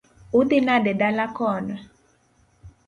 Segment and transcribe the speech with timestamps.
[0.39, 1.75] Udhi nade dala kono?